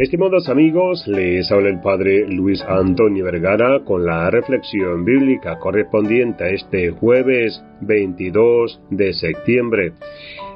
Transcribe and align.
Estimados 0.00 0.48
amigos, 0.48 1.06
les 1.06 1.52
habla 1.52 1.68
el 1.68 1.78
Padre 1.82 2.26
Luis 2.26 2.62
Antonio 2.62 3.22
Vergara 3.26 3.84
con 3.84 4.06
la 4.06 4.30
reflexión 4.30 5.04
bíblica 5.04 5.58
correspondiente 5.58 6.42
a 6.42 6.48
este 6.48 6.88
jueves 6.88 7.62
22 7.82 8.80
de 8.88 9.12
septiembre. 9.12 9.92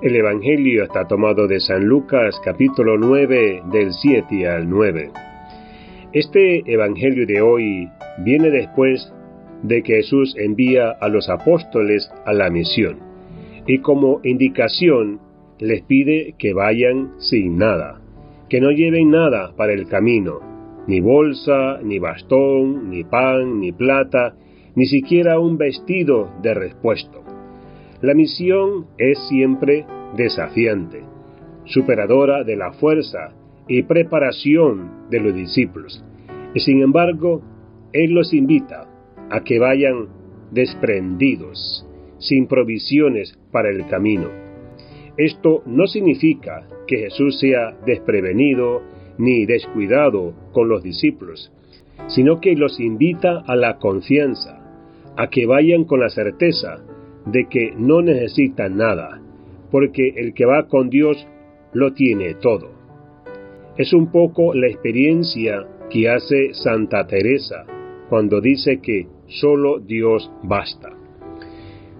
El 0.00 0.14
Evangelio 0.14 0.84
está 0.84 1.08
tomado 1.08 1.48
de 1.48 1.58
San 1.58 1.84
Lucas 1.86 2.40
capítulo 2.44 2.96
9 2.96 3.64
del 3.72 3.92
7 3.92 4.46
al 4.46 4.70
9. 4.70 5.10
Este 6.12 6.62
Evangelio 6.72 7.26
de 7.26 7.40
hoy 7.40 7.88
viene 8.18 8.48
después 8.48 9.12
de 9.64 9.82
que 9.82 9.96
Jesús 9.96 10.36
envía 10.38 10.92
a 10.92 11.08
los 11.08 11.28
apóstoles 11.28 12.08
a 12.26 12.32
la 12.32 12.48
misión 12.48 13.00
y 13.66 13.78
como 13.78 14.20
indicación 14.22 15.18
les 15.58 15.82
pide 15.82 16.36
que 16.38 16.52
vayan 16.52 17.14
sin 17.18 17.58
nada 17.58 18.01
que 18.52 18.60
no 18.60 18.70
lleven 18.70 19.08
nada 19.08 19.56
para 19.56 19.72
el 19.72 19.88
camino, 19.88 20.40
ni 20.86 21.00
bolsa, 21.00 21.80
ni 21.82 21.98
bastón, 21.98 22.90
ni 22.90 23.02
pan, 23.02 23.60
ni 23.60 23.72
plata, 23.72 24.34
ni 24.74 24.84
siquiera 24.84 25.40
un 25.40 25.56
vestido 25.56 26.28
de 26.42 26.52
respuesto. 26.52 27.24
La 28.02 28.12
misión 28.12 28.88
es 28.98 29.18
siempre 29.30 29.86
desafiante, 30.18 31.02
superadora 31.64 32.44
de 32.44 32.56
la 32.56 32.74
fuerza 32.74 33.30
y 33.68 33.84
preparación 33.84 35.08
de 35.08 35.20
los 35.20 35.34
discípulos. 35.34 36.04
Y 36.54 36.60
sin 36.60 36.82
embargo, 36.82 37.40
Él 37.94 38.10
los 38.10 38.34
invita 38.34 38.86
a 39.30 39.44
que 39.44 39.58
vayan 39.58 40.08
desprendidos, 40.50 41.88
sin 42.18 42.48
provisiones 42.48 43.34
para 43.50 43.70
el 43.70 43.86
camino. 43.86 44.28
Esto 45.16 45.62
no 45.64 45.86
significa 45.86 46.66
que 46.92 46.98
Jesús 46.98 47.40
sea 47.40 47.74
desprevenido 47.86 48.82
ni 49.16 49.46
descuidado 49.46 50.34
con 50.52 50.68
los 50.68 50.82
discípulos, 50.82 51.50
sino 52.08 52.38
que 52.38 52.54
los 52.54 52.78
invita 52.80 53.42
a 53.46 53.56
la 53.56 53.78
confianza, 53.78 54.60
a 55.16 55.30
que 55.30 55.46
vayan 55.46 55.84
con 55.84 56.00
la 56.00 56.10
certeza 56.10 56.84
de 57.24 57.48
que 57.48 57.72
no 57.78 58.02
necesitan 58.02 58.76
nada, 58.76 59.22
porque 59.70 60.12
el 60.16 60.34
que 60.34 60.44
va 60.44 60.68
con 60.68 60.90
Dios 60.90 61.26
lo 61.72 61.94
tiene 61.94 62.34
todo. 62.34 62.72
Es 63.78 63.94
un 63.94 64.12
poco 64.12 64.52
la 64.52 64.66
experiencia 64.66 65.66
que 65.88 66.10
hace 66.10 66.52
Santa 66.52 67.06
Teresa 67.06 67.64
cuando 68.10 68.42
dice 68.42 68.82
que 68.82 69.06
solo 69.28 69.78
Dios 69.78 70.30
basta. 70.42 70.90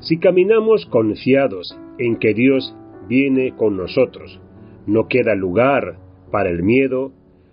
Si 0.00 0.18
caminamos 0.18 0.84
confiados 0.84 1.74
en 1.98 2.16
que 2.16 2.34
Dios 2.34 2.76
viene 3.08 3.56
con 3.56 3.78
nosotros, 3.78 4.38
no 4.86 5.08
queda 5.08 5.34
lugar 5.34 5.98
para 6.30 6.50
el 6.50 6.62
miedo 6.62 7.12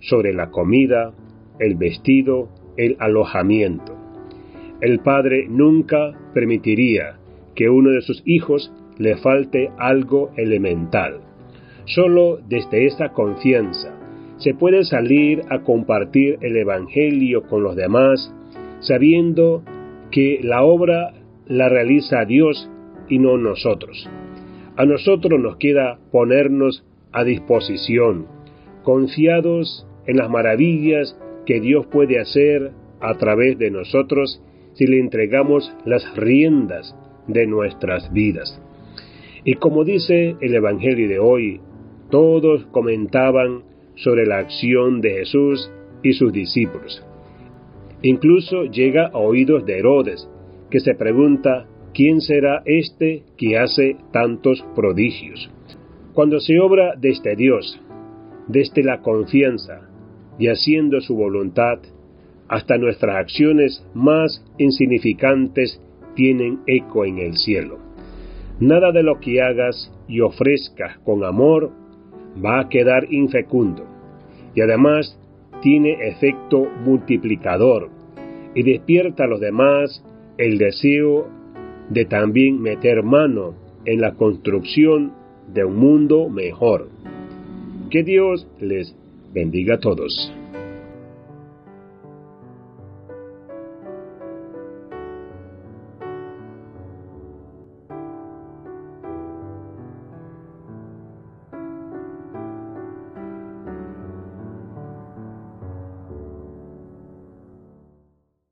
sobre 0.00 0.32
la 0.32 0.50
comida, 0.50 1.12
el 1.58 1.76
vestido, 1.76 2.48
el 2.76 2.96
alojamiento. 2.98 3.96
El 4.80 5.00
padre 5.00 5.46
nunca 5.48 6.18
permitiría 6.32 7.18
que 7.54 7.68
uno 7.68 7.90
de 7.90 8.00
sus 8.00 8.22
hijos 8.24 8.72
le 8.98 9.16
falte 9.16 9.70
algo 9.78 10.30
elemental. 10.36 11.20
Solo 11.84 12.38
desde 12.48 12.86
esa 12.86 13.10
confianza 13.10 13.96
se 14.38 14.54
puede 14.54 14.84
salir 14.84 15.42
a 15.50 15.60
compartir 15.60 16.38
el 16.40 16.56
Evangelio 16.56 17.42
con 17.42 17.62
los 17.62 17.76
demás, 17.76 18.34
sabiendo 18.80 19.62
que 20.10 20.40
la 20.42 20.62
obra 20.62 21.12
la 21.46 21.68
realiza 21.68 22.24
Dios 22.24 22.70
y 23.08 23.18
no 23.18 23.36
nosotros. 23.36 24.08
A 24.76 24.86
nosotros 24.86 25.38
nos 25.38 25.56
queda 25.56 25.98
ponernos 26.10 26.86
a 27.12 27.24
disposición, 27.24 28.26
confiados 28.82 29.86
en 30.06 30.16
las 30.16 30.30
maravillas 30.30 31.16
que 31.46 31.60
Dios 31.60 31.86
puede 31.86 32.20
hacer 32.20 32.72
a 33.00 33.14
través 33.14 33.58
de 33.58 33.70
nosotros 33.70 34.42
si 34.74 34.86
le 34.86 34.98
entregamos 34.98 35.72
las 35.84 36.16
riendas 36.16 36.94
de 37.26 37.46
nuestras 37.46 38.12
vidas. 38.12 38.60
Y 39.44 39.54
como 39.54 39.84
dice 39.84 40.36
el 40.40 40.54
Evangelio 40.54 41.08
de 41.08 41.18
hoy, 41.18 41.60
todos 42.10 42.66
comentaban 42.66 43.62
sobre 43.94 44.26
la 44.26 44.38
acción 44.38 45.00
de 45.00 45.10
Jesús 45.10 45.70
y 46.02 46.12
sus 46.12 46.32
discípulos. 46.32 47.04
Incluso 48.02 48.64
llega 48.64 49.06
a 49.08 49.18
oídos 49.18 49.64
de 49.66 49.78
Herodes, 49.78 50.28
que 50.70 50.80
se 50.80 50.94
pregunta 50.94 51.66
quién 51.92 52.20
será 52.20 52.62
este 52.64 53.24
que 53.36 53.58
hace 53.58 53.96
tantos 54.12 54.64
prodigios. 54.74 55.50
Cuando 56.20 56.38
se 56.38 56.60
obra 56.60 56.96
desde 56.98 57.34
Dios, 57.34 57.80
desde 58.46 58.82
la 58.84 59.00
confianza 59.00 59.88
y 60.38 60.48
haciendo 60.48 61.00
su 61.00 61.16
voluntad, 61.16 61.78
hasta 62.46 62.76
nuestras 62.76 63.16
acciones 63.16 63.82
más 63.94 64.44
insignificantes 64.58 65.80
tienen 66.14 66.58
eco 66.66 67.06
en 67.06 67.20
el 67.20 67.38
cielo. 67.38 67.78
Nada 68.60 68.92
de 68.92 69.02
lo 69.02 69.18
que 69.18 69.40
hagas 69.40 69.90
y 70.08 70.20
ofrezcas 70.20 70.98
con 71.06 71.24
amor 71.24 71.70
va 72.44 72.60
a 72.60 72.68
quedar 72.68 73.10
infecundo 73.10 73.86
y 74.54 74.60
además 74.60 75.18
tiene 75.62 76.06
efecto 76.06 76.68
multiplicador 76.84 77.88
y 78.54 78.62
despierta 78.62 79.24
a 79.24 79.26
los 79.26 79.40
demás 79.40 80.04
el 80.36 80.58
deseo 80.58 81.30
de 81.88 82.04
también 82.04 82.60
meter 82.60 83.02
mano 83.02 83.54
en 83.86 84.02
la 84.02 84.12
construcción 84.16 85.18
de 85.52 85.64
un 85.64 85.76
mundo 85.76 86.28
mejor. 86.28 86.88
Que 87.90 88.02
Dios 88.02 88.46
les 88.60 88.94
bendiga 89.32 89.74
a 89.76 89.80
todos. 89.80 90.32